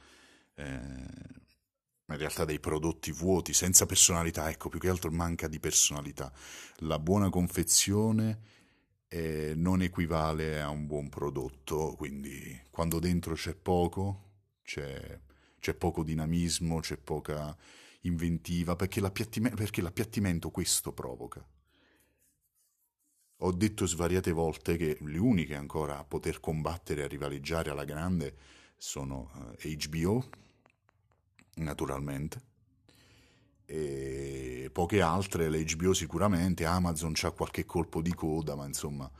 eh, 0.52 0.64
in 0.64 2.18
realtà 2.18 2.44
dei 2.44 2.60
prodotti 2.60 3.10
vuoti, 3.10 3.54
senza 3.54 3.86
personalità, 3.86 4.50
ecco, 4.50 4.68
più 4.68 4.78
che 4.78 4.90
altro 4.90 5.10
manca 5.10 5.48
di 5.48 5.60
personalità. 5.60 6.30
La 6.80 6.98
buona 6.98 7.30
confezione 7.30 8.38
eh, 9.08 9.54
non 9.56 9.80
equivale 9.80 10.60
a 10.60 10.68
un 10.68 10.86
buon 10.86 11.08
prodotto, 11.08 11.94
quindi 11.96 12.60
quando 12.70 12.98
dentro 12.98 13.32
c'è 13.32 13.54
poco, 13.54 14.23
c'è, 14.64 15.20
c'è 15.60 15.74
poco 15.74 16.02
dinamismo, 16.02 16.80
c'è 16.80 16.96
poca 16.96 17.56
inventiva, 18.02 18.74
perché, 18.76 19.00
l'appiattimento, 19.00 19.56
perché 19.56 19.82
l'appiattimento 19.82 20.50
questo 20.50 20.92
provoca. 20.92 21.46
Ho 23.38 23.52
detto 23.52 23.86
svariate 23.86 24.32
volte 24.32 24.76
che 24.76 24.96
le 25.00 25.18
uniche 25.18 25.54
ancora 25.54 25.98
a 25.98 26.04
poter 26.04 26.40
combattere 26.40 27.02
a 27.02 27.08
rivaleggiare 27.08 27.70
alla 27.70 27.84
grande 27.84 28.36
sono 28.76 29.30
uh, 29.34 29.54
eh, 29.58 29.76
HBO, 29.76 30.24
naturalmente, 31.56 32.52
e 33.66 34.68
poche 34.72 35.00
altre, 35.00 35.48
le 35.48 35.64
HBO 35.64 35.92
sicuramente, 35.94 36.64
Amazon 36.64 37.12
c'ha 37.14 37.30
qualche 37.30 37.64
colpo 37.64 38.02
di 38.02 38.14
coda, 38.14 38.54
ma 38.54 38.66
insomma, 38.66 39.10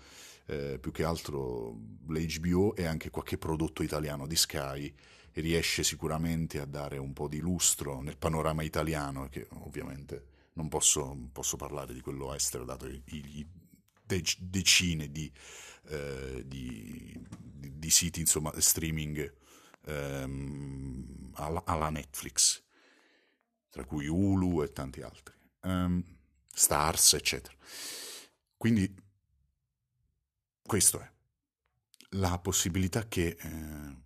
eh, 0.47 0.79
più 0.79 0.93
che 0.93 1.05
altro 1.05 1.79
l'HBO 2.07 2.77
e 2.77 2.85
anche 2.85 3.11
qualche 3.11 3.39
prodotto 3.39 3.83
italiano 3.83 4.27
di 4.27 4.37
Sky 4.37 4.95
riesce 5.41 5.83
sicuramente 5.83 6.61
a 6.61 6.65
dare 6.65 6.99
un 6.99 7.13
po' 7.13 7.29
di 7.29 7.39
lustro 7.39 8.01
nel 8.01 8.17
panorama 8.17 8.63
italiano, 8.63 9.29
che 9.29 9.49
ovviamente 9.51 10.33
non 10.55 10.69
posso, 10.69 11.17
posso 11.33 11.57
parlare 11.57 11.93
di 11.93 12.01
quello 12.01 12.33
estero, 12.35 12.65
dato 12.65 12.87
i, 12.87 13.03
i, 13.07 13.47
decine 14.39 15.11
di, 15.11 15.33
eh, 15.87 16.43
di, 16.47 17.19
di, 17.29 17.79
di, 17.79 17.91
siti 17.91 18.21
insomma, 18.21 18.53
streaming 18.61 19.35
ehm, 19.87 21.33
alla, 21.35 21.63
alla, 21.65 21.91
Netflix, 21.91 22.63
tra 23.71 23.85
cui 23.85 24.07
Hulu 24.07 24.63
e 24.63 24.73
tanti 24.73 25.01
altri, 25.03 25.35
um, 25.63 26.03
Stars, 26.53 27.15
eccetera. 27.15 27.57
Quindi 28.57 28.95
questo 30.63 31.01
è 31.01 31.11
la 32.11 32.39
possibilità 32.39 33.09
che 33.09 33.37
eh, 33.39 34.04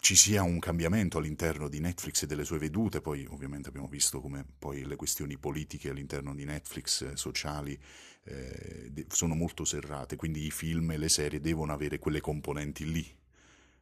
ci 0.00 0.16
sia 0.16 0.42
un 0.42 0.58
cambiamento 0.58 1.18
all'interno 1.18 1.68
di 1.68 1.80
Netflix 1.80 2.22
e 2.22 2.26
delle 2.26 2.44
sue 2.44 2.58
vedute, 2.58 3.00
poi 3.00 3.26
ovviamente 3.26 3.68
abbiamo 3.68 3.88
visto 3.88 4.20
come 4.20 4.44
poi 4.58 4.84
le 4.84 4.96
questioni 4.96 5.38
politiche 5.38 5.90
all'interno 5.90 6.34
di 6.34 6.44
Netflix, 6.44 7.02
eh, 7.02 7.16
sociali, 7.16 7.78
eh, 8.24 9.06
sono 9.08 9.34
molto 9.34 9.64
serrate, 9.64 10.16
quindi 10.16 10.44
i 10.44 10.50
film 10.50 10.90
e 10.92 10.98
le 10.98 11.08
serie 11.08 11.40
devono 11.40 11.72
avere 11.72 11.98
quelle 11.98 12.20
componenti 12.20 12.90
lì, 12.90 13.18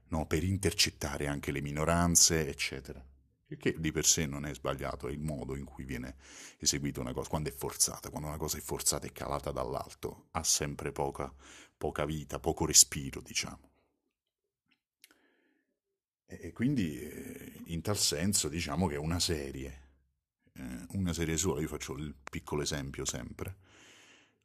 no? 0.08 0.26
per 0.26 0.44
intercettare 0.44 1.26
anche 1.26 1.50
le 1.52 1.60
minoranze, 1.60 2.48
eccetera. 2.48 3.04
Che 3.48 3.76
di 3.78 3.92
per 3.92 4.04
sé 4.04 4.26
non 4.26 4.44
è 4.44 4.52
sbagliato, 4.52 5.06
è 5.06 5.12
il 5.12 5.20
modo 5.20 5.54
in 5.54 5.64
cui 5.64 5.84
viene 5.84 6.16
eseguita 6.58 7.00
una 7.00 7.12
cosa, 7.12 7.28
quando 7.28 7.48
è 7.48 7.52
forzata, 7.52 8.10
quando 8.10 8.26
una 8.26 8.38
cosa 8.38 8.58
è 8.58 8.60
forzata 8.60 9.06
e 9.06 9.12
calata 9.12 9.52
dall'alto, 9.52 10.28
ha 10.32 10.42
sempre 10.42 10.90
poca, 10.90 11.32
poca 11.76 12.04
vita, 12.04 12.40
poco 12.40 12.66
respiro, 12.66 13.20
diciamo. 13.20 13.75
E 16.26 16.52
quindi 16.52 16.98
eh, 17.00 17.52
in 17.66 17.82
tal 17.82 17.96
senso 17.96 18.48
diciamo 18.48 18.88
che 18.88 18.96
una 18.96 19.20
serie, 19.20 19.80
eh, 20.54 20.86
una 20.90 21.12
serie 21.12 21.36
sola, 21.36 21.60
io 21.60 21.68
faccio 21.68 21.94
il 21.94 22.14
piccolo 22.28 22.62
esempio 22.62 23.04
sempre, 23.04 23.56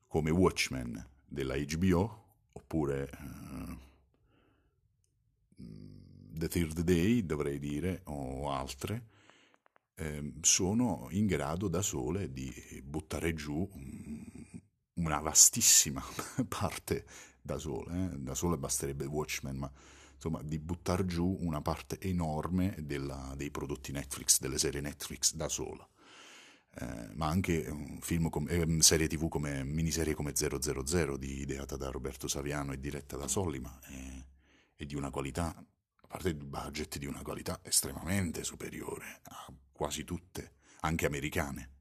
come 0.07 0.29
Watchmen 0.29 1.03
della 1.25 1.55
HBO, 1.57 2.49
oppure 2.51 3.09
uh, 3.17 3.77
The 5.57 6.47
Third 6.47 6.81
Day, 6.81 7.25
dovrei 7.25 7.57
dire, 7.57 8.01
o 8.05 8.51
altre, 8.51 9.07
eh, 9.95 10.33
sono 10.41 11.07
in 11.11 11.25
grado 11.25 11.67
da 11.67 11.81
sole 11.81 12.31
di 12.31 12.81
buttare 12.83 13.33
giù 13.33 13.67
una 14.95 15.19
vastissima 15.19 16.03
parte 16.47 17.05
da 17.41 17.57
sole, 17.57 18.13
eh? 18.13 18.17
da 18.19 18.35
sole 18.35 18.57
basterebbe 18.57 19.05
Watchmen, 19.05 19.57
ma 19.57 19.71
insomma, 20.21 20.43
di 20.43 20.59
buttare 20.59 21.03
giù 21.05 21.35
una 21.41 21.61
parte 21.61 21.99
enorme 21.99 22.75
della, 22.79 23.33
dei 23.35 23.49
prodotti 23.49 23.91
Netflix, 23.91 24.39
delle 24.39 24.59
serie 24.59 24.79
Netflix 24.79 25.33
da 25.33 25.49
sola. 25.49 25.87
Eh, 26.73 27.09
ma 27.15 27.27
anche 27.27 27.65
com- 28.29 28.47
eh, 28.47 28.81
serie 28.81 29.07
tv 29.07 29.27
come 29.27 29.63
miniserie 29.63 30.13
come 30.13 30.33
000 30.35 31.17
di, 31.17 31.41
ideata 31.41 31.75
da 31.75 31.89
Roberto 31.89 32.27
Saviano 32.29 32.71
e 32.71 32.79
diretta 32.79 33.17
da 33.17 33.27
Sollima 33.27 33.77
e, 33.89 34.25
e 34.75 34.85
di 34.85 34.95
una 34.95 35.09
qualità 35.09 35.53
a 35.53 36.07
parte 36.07 36.29
il 36.29 36.35
budget 36.35 36.97
di 36.97 37.07
una 37.07 37.23
qualità 37.23 37.59
estremamente 37.63 38.45
superiore 38.45 39.19
a 39.23 39.53
quasi 39.73 40.05
tutte 40.05 40.53
anche 40.81 41.05
americane 41.05 41.80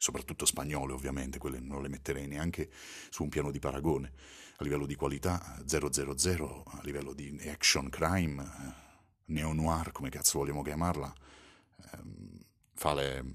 soprattutto 0.00 0.46
spagnole 0.46 0.94
ovviamente, 0.94 1.38
quelle 1.38 1.60
non 1.60 1.82
le 1.82 1.88
metterei 1.88 2.26
neanche 2.26 2.70
su 3.10 3.22
un 3.22 3.28
piano 3.28 3.50
di 3.50 3.58
paragone. 3.58 4.12
A 4.56 4.64
livello 4.64 4.86
di 4.86 4.94
qualità 4.94 5.62
000, 5.66 6.62
a 6.64 6.80
livello 6.84 7.12
di 7.12 7.38
action 7.46 7.90
crime, 7.90 8.42
eh, 8.42 8.72
neo-noir, 9.26 9.92
come 9.92 10.08
cazzo 10.08 10.38
vogliamo 10.38 10.62
chiamarla, 10.62 11.14
ehm, 11.92 12.38
fa 12.72 12.94
le... 12.94 13.34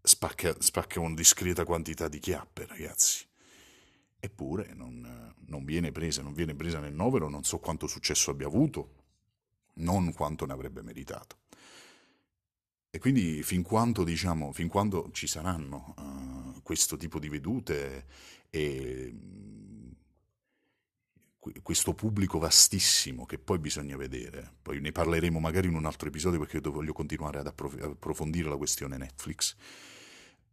spacca, 0.00 0.54
spacca 0.60 1.00
una 1.00 1.16
discreta 1.16 1.64
quantità 1.64 2.06
di 2.06 2.20
chiappe, 2.20 2.66
ragazzi. 2.66 3.26
Eppure 4.20 4.72
non, 4.74 5.34
non 5.46 5.64
viene 5.64 5.90
presa, 5.90 6.22
non 6.22 6.32
viene 6.32 6.54
presa 6.54 6.78
nel 6.78 6.94
novero, 6.94 7.28
non 7.28 7.42
so 7.42 7.58
quanto 7.58 7.88
successo 7.88 8.30
abbia 8.30 8.46
avuto, 8.46 8.94
non 9.74 10.12
quanto 10.12 10.46
ne 10.46 10.52
avrebbe 10.52 10.82
meritato. 10.82 11.38
E 12.92 12.98
quindi 12.98 13.42
fin 13.44 13.62
quando, 13.62 14.02
diciamo, 14.02 14.52
fin 14.52 14.66
quando 14.66 15.10
ci 15.12 15.28
saranno 15.28 15.94
uh, 15.96 16.60
questo 16.62 16.96
tipo 16.96 17.20
di 17.20 17.28
vedute 17.28 18.06
e 18.50 19.12
mm, 19.14 19.90
questo 21.62 21.94
pubblico 21.94 22.40
vastissimo 22.40 23.26
che 23.26 23.38
poi 23.38 23.60
bisogna 23.60 23.96
vedere, 23.96 24.54
poi 24.60 24.80
ne 24.80 24.90
parleremo 24.90 25.38
magari 25.38 25.68
in 25.68 25.74
un 25.74 25.86
altro 25.86 26.08
episodio 26.08 26.40
perché 26.40 26.60
voglio 26.68 26.92
continuare 26.92 27.38
ad 27.38 27.46
approfondire 27.46 28.48
la 28.48 28.56
questione 28.56 28.96
Netflix. 28.96 29.54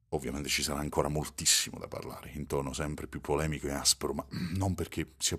Ovviamente 0.10 0.47
ci 0.47 0.62
sarà 0.62 0.80
ancora 0.80 1.10
moltissimo 1.10 1.80
da 1.80 1.88
parlare, 1.88 2.32
in 2.36 2.45
tono 2.45 2.71
sempre 2.71 3.08
più 3.08 3.19
polemico 3.19 3.67
e 3.67 3.71
aspro, 3.71 4.13
ma 4.13 4.26
non 4.56 4.76
perché 4.76 5.15
sia, 5.17 5.38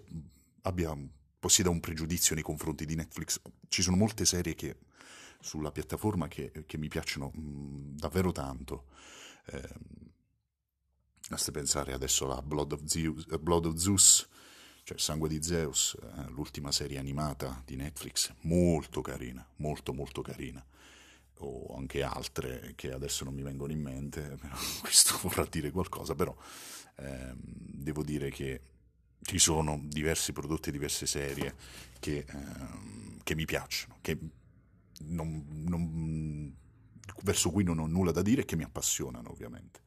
abbia, 0.63 0.95
possieda 1.39 1.71
un 1.71 1.81
pregiudizio 1.81 2.35
nei 2.35 2.45
confronti 2.45 2.85
di 2.85 2.97
Netflix. 2.97 3.41
Ci 3.69 3.83
sono 3.83 3.97
molte 3.97 4.27
serie 4.27 4.55
che 4.55 4.77
sulla 5.41 5.71
piattaforma 5.71 6.29
che, 6.29 6.65
che 6.67 6.79
mi 6.79 6.89
piacciono 6.89 7.31
mh, 7.33 7.41
mm, 7.41 7.97
davvero 7.97 8.33
tanto. 8.33 8.87
Eh, 9.47 9.69
basta 11.29 11.51
pensare 11.51 11.93
adesso 11.93 12.31
a 12.33 12.43
Blood 12.43 12.73
of, 12.73 12.85
Zeus, 12.85 13.25
Blood 13.39 13.67
of 13.67 13.77
Zeus, 13.77 14.29
cioè 14.83 14.99
Sangue 14.99 15.29
di 15.29 15.43
Zeus, 15.43 15.97
eh, 16.01 16.31
l'ultima 16.31 16.73
serie 16.73 16.99
animata 16.99 17.63
di 17.65 17.77
Netflix, 17.77 18.33
molto 18.43 19.01
carina, 19.01 19.47
molto 19.57 19.93
molto 19.93 20.23
carina. 20.23 20.65
O 21.41 21.77
anche 21.77 22.03
altre 22.03 22.73
che 22.75 22.93
adesso 22.93 23.23
non 23.25 23.33
mi 23.33 23.43
vengono 23.43 23.73
in 23.73 23.81
mente, 23.81 24.39
questo 24.81 25.19
vorrà 25.23 25.47
dire 25.49 25.71
qualcosa, 25.71 26.15
però 26.15 26.35
ehm, 26.97 27.37
devo 27.37 28.03
dire 28.03 28.31
che 28.31 28.61
ci 29.23 29.39
sono 29.39 29.79
diversi 29.85 30.33
prodotti, 30.33 30.71
diverse 30.71 31.07
serie 31.07 31.55
che, 32.01 32.25
ehm, 32.27 33.19
che 33.23 33.35
mi 33.35 33.45
piacciono, 33.45 33.99
che 34.01 34.19
non, 35.01 35.45
non, 35.49 36.57
verso 37.23 37.51
cui 37.51 37.65
non 37.65 37.79
ho 37.79 37.87
nulla 37.87 38.13
da 38.13 38.23
dire 38.23 38.43
e 38.43 38.45
che 38.45 38.57
mi 38.57 38.65
appassionano 38.65 39.31
ovviamente. 39.31 39.81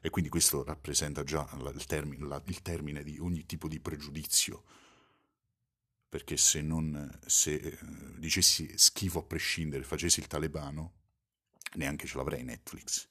E 0.00 0.10
quindi 0.10 0.28
questo 0.30 0.64
rappresenta 0.64 1.24
già 1.24 1.48
il 1.74 1.86
termine, 1.86 2.26
la, 2.26 2.42
il 2.46 2.60
termine 2.60 3.02
di 3.02 3.18
ogni 3.18 3.46
tipo 3.46 3.68
di 3.68 3.80
pregiudizio, 3.80 4.64
perché 6.08 6.36
se 6.36 6.60
non 6.60 7.18
se 7.24 7.54
eh, 7.54 7.78
dicessi 8.18 8.70
schifo 8.76 9.20
a 9.20 9.24
prescindere, 9.24 9.82
facessi 9.82 10.20
il 10.20 10.26
talebano, 10.26 10.92
neanche 11.76 12.06
ce 12.06 12.16
l'avrei 12.18 12.44
Netflix, 12.44 13.08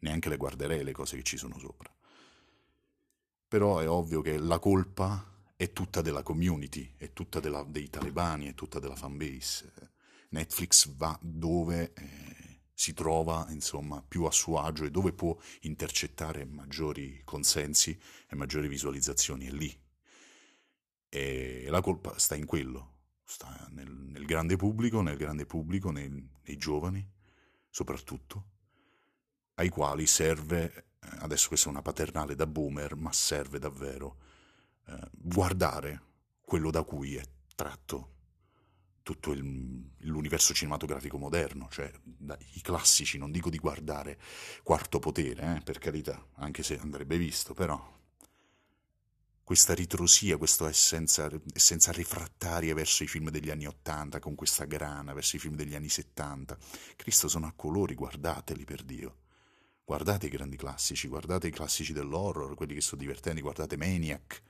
neanche 0.00 0.28
le 0.28 0.36
guarderei 0.36 0.82
le 0.82 0.92
cose 0.92 1.16
che 1.16 1.22
ci 1.22 1.36
sono 1.36 1.58
sopra. 1.58 1.92
Però 3.46 3.78
è 3.78 3.88
ovvio 3.88 4.20
che 4.20 4.36
la 4.36 4.58
colpa 4.58 5.52
è 5.54 5.72
tutta 5.72 6.02
della 6.02 6.24
community, 6.24 6.94
è 6.96 7.12
tutta 7.12 7.38
della, 7.38 7.62
dei 7.62 7.88
talebani, 7.88 8.48
è 8.48 8.54
tutta 8.54 8.80
della 8.80 8.96
fanbase 8.96 9.93
Netflix 10.34 10.88
va 10.96 11.16
dove 11.22 11.92
eh, 11.94 12.60
si 12.74 12.92
trova 12.92 13.46
insomma 13.50 14.02
più 14.02 14.24
a 14.24 14.32
suo 14.32 14.60
agio 14.60 14.84
e 14.84 14.90
dove 14.90 15.12
può 15.12 15.36
intercettare 15.60 16.44
maggiori 16.44 17.22
consensi 17.24 17.96
e 18.28 18.34
maggiori 18.34 18.66
visualizzazioni, 18.66 19.46
è 19.46 19.50
lì. 19.50 19.82
E 21.08 21.66
la 21.68 21.80
colpa 21.80 22.18
sta 22.18 22.34
in 22.34 22.46
quello, 22.46 23.02
sta 23.24 23.68
nel, 23.70 23.88
nel 23.88 24.26
grande 24.26 24.56
pubblico, 24.56 25.00
nel 25.00 25.16
grande 25.16 25.46
pubblico, 25.46 25.92
nei, 25.92 26.10
nei 26.10 26.56
giovani 26.56 27.12
soprattutto, 27.70 28.50
ai 29.54 29.68
quali 29.68 30.06
serve, 30.06 30.86
eh, 31.00 31.08
adesso 31.18 31.48
questa 31.48 31.68
è 31.68 31.70
una 31.70 31.82
paternale 31.82 32.34
da 32.34 32.46
boomer, 32.46 32.96
ma 32.96 33.12
serve 33.12 33.58
davvero 33.60 34.18
eh, 34.86 35.10
guardare 35.12 36.02
quello 36.40 36.70
da 36.70 36.82
cui 36.82 37.16
è 37.16 37.24
tratto 37.54 38.13
tutto 39.04 39.32
il, 39.32 39.90
l'universo 39.98 40.54
cinematografico 40.54 41.18
moderno, 41.18 41.68
cioè 41.70 41.92
i 42.54 42.60
classici, 42.62 43.18
non 43.18 43.30
dico 43.30 43.50
di 43.50 43.58
guardare 43.58 44.18
Quarto 44.64 44.98
Potere, 44.98 45.56
eh, 45.56 45.60
per 45.60 45.78
carità, 45.78 46.26
anche 46.36 46.64
se 46.64 46.78
andrebbe 46.78 47.18
visto, 47.18 47.52
però 47.52 47.92
questa 49.44 49.74
ritrosia, 49.74 50.38
questa 50.38 50.66
essenza, 50.70 51.30
essenza 51.52 51.92
refrattaria 51.92 52.74
verso 52.74 53.02
i 53.02 53.06
film 53.06 53.28
degli 53.28 53.50
anni 53.50 53.66
Ottanta, 53.66 54.18
con 54.18 54.34
questa 54.34 54.64
grana, 54.64 55.12
verso 55.12 55.36
i 55.36 55.38
film 55.38 55.54
degli 55.54 55.74
anni 55.74 55.90
Settanta. 55.90 56.56
Cristo 56.96 57.28
sono 57.28 57.46
a 57.46 57.52
colori, 57.54 57.94
guardateli 57.94 58.64
per 58.64 58.82
Dio. 58.82 59.18
Guardate 59.84 60.26
i 60.26 60.30
grandi 60.30 60.56
classici, 60.56 61.08
guardate 61.08 61.48
i 61.48 61.50
classici 61.50 61.92
dell'horror, 61.92 62.54
quelli 62.54 62.72
che 62.72 62.80
sono 62.80 63.02
divertenti, 63.02 63.42
guardate 63.42 63.76
Maniac 63.76 64.42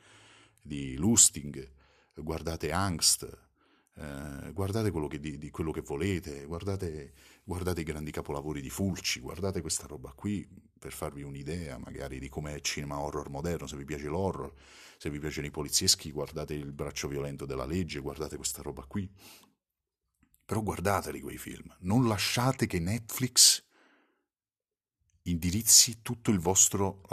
di 0.62 0.95
Lusting, 0.95 1.69
guardate 2.14 2.71
Angst, 2.71 3.29
eh, 3.96 4.50
guardate 4.52 4.90
quello 4.90 5.07
che, 5.07 5.20
di, 5.20 5.38
di, 5.38 5.50
quello 5.50 5.70
che 5.70 5.80
volete, 5.80 6.44
guardate, 6.46 7.12
guardate, 7.44 7.83
i 7.83 7.85
grandi 7.85 8.11
capolavori 8.11 8.61
di 8.61 8.70
Fulci, 8.70 9.20
guardate 9.20 9.61
questa 9.61 9.87
roba 9.87 10.12
qui 10.12 10.48
per 10.78 10.92
farvi 10.92 11.22
un'idea 11.22 11.78
magari 11.78 12.18
di 12.18 12.28
com'è 12.28 12.52
il 12.52 12.61
cinema 12.61 12.98
horror 12.98 13.30
moderno, 13.30 13.66
se 13.66 13.76
vi 13.76 13.85
piace 13.85 14.09
l'horror, 14.09 14.52
se 14.98 15.11
vi 15.11 15.18
piacciono 15.18 15.46
i 15.46 15.50
polizieschi, 15.50 16.11
guardate 16.11 16.54
il 16.54 16.72
braccio 16.72 17.09
violento 17.09 17.46
della 17.46 17.66
legge, 17.66 18.00
guardate 18.00 18.37
questa 18.37 18.62
roba 18.62 18.83
qui. 18.85 19.09
Però 20.44 20.61
guardateli 20.61 21.20
quei 21.20 21.38
film, 21.38 21.74
non 21.80 22.07
lasciate 22.07 22.66
che 22.66 22.78
Netflix 22.78 23.64
indirizzi 25.22 26.02
tutta 26.02 26.30
la 26.33 26.38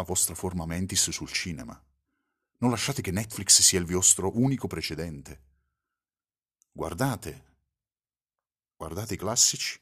vostra 0.04 0.36
forma 0.36 0.66
mentis 0.66 1.12
sul 1.12 1.32
cinema. 1.32 1.82
Non 2.58 2.72
lasciate 2.72 3.02
che 3.02 3.12
Netflix 3.12 3.62
sia 3.62 3.80
il 3.80 3.86
vostro 3.86 4.38
unico 4.38 4.68
precedente. 4.68 5.51
Guardate, 6.74 7.46
guardate 8.78 9.16
i 9.16 9.18
classici, 9.18 9.80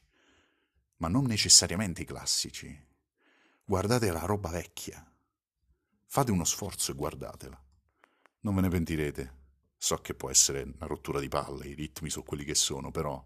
ma 0.96 1.08
non 1.08 1.24
necessariamente 1.24 2.02
i 2.02 2.04
classici. 2.04 2.88
Guardate 3.64 4.10
la 4.10 4.24
roba 4.24 4.50
vecchia. 4.50 5.04
Fate 6.06 6.32
uno 6.32 6.44
sforzo 6.44 6.90
e 6.90 6.94
guardatela. 6.94 7.62
Non 8.40 8.54
ve 8.54 8.60
ne 8.62 8.68
pentirete. 8.68 9.38
So 9.76 9.96
che 9.98 10.14
può 10.14 10.28
essere 10.28 10.62
una 10.62 10.86
rottura 10.86 11.20
di 11.20 11.28
palle, 11.28 11.68
i 11.68 11.74
ritmi 11.74 12.10
sono 12.10 12.24
quelli 12.24 12.44
che 12.44 12.54
sono, 12.54 12.90
però 12.90 13.24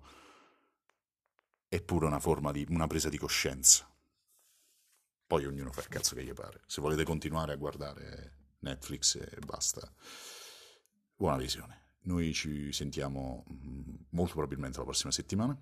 è 1.66 1.80
pure 1.80 2.06
una 2.06 2.20
forma 2.20 2.52
di 2.52 2.64
una 2.68 2.86
presa 2.86 3.08
di 3.08 3.18
coscienza. 3.18 3.90
Poi 5.26 5.46
ognuno 5.46 5.72
fa 5.72 5.80
il 5.80 5.88
cazzo 5.88 6.14
che 6.14 6.22
gli 6.22 6.32
pare. 6.32 6.62
Se 6.66 6.80
volete 6.80 7.02
continuare 7.02 7.54
a 7.54 7.56
guardare 7.56 8.36
Netflix 8.60 9.16
e 9.16 9.38
basta, 9.40 9.92
buona 11.16 11.38
visione. 11.38 11.83
Noi 12.04 12.34
ci 12.34 12.70
sentiamo 12.72 13.44
mm, 13.50 13.94
molto 14.10 14.34
probabilmente 14.34 14.78
la 14.78 14.84
prossima 14.84 15.10
settimana. 15.10 15.56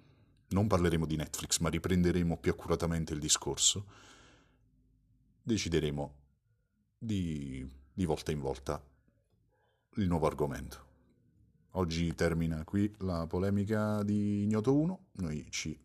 Non 0.49 0.67
parleremo 0.67 1.07
di 1.07 1.17
Netflix, 1.17 1.59
ma 1.59 1.69
riprenderemo 1.69 2.37
più 2.39 2.51
accuratamente 2.51 3.13
il 3.13 3.21
discorso. 3.21 3.87
Decideremo 5.43 6.15
di, 6.99 7.69
di 7.93 8.05
volta 8.05 8.33
in 8.33 8.41
volta 8.41 8.85
il 9.97 10.09
nuovo 10.09 10.27
argomento. 10.27 10.91
Oggi 11.73 12.13
termina 12.15 12.65
qui 12.65 12.93
la 12.99 13.27
polemica 13.27 14.03
di 14.03 14.43
Ignoto 14.43 14.77
1. 14.77 15.07
Noi 15.13 15.47
ci 15.51 15.79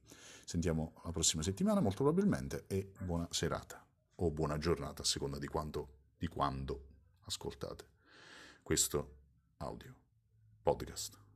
sentiamo 0.44 0.94
la 1.04 1.12
prossima 1.12 1.44
settimana, 1.44 1.82
molto 1.82 2.04
probabilmente, 2.04 2.66
e 2.68 2.92
buona 3.04 3.28
serata 3.30 3.86
o 4.16 4.32
buona 4.32 4.58
giornata, 4.58 5.04
a 5.04 5.06
seconda 5.06 5.38
di, 5.38 5.48
quanto, 5.48 5.90
di 6.18 6.28
quando 6.28 6.86
ascoltate 7.26 7.86
questo 8.64 9.16
audio 9.58 10.06
podkast. 10.68 11.27